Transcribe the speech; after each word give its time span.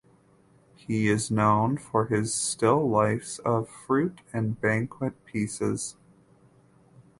He 0.77 1.09
is 1.09 1.29
known 1.29 1.77
for 1.77 2.07
his 2.07 2.33
still 2.33 2.89
lifes 2.89 3.37
of 3.45 3.69
fruit 3.69 4.21
and 4.33 4.59
banquet 4.59 5.13
pieces. 5.25 5.95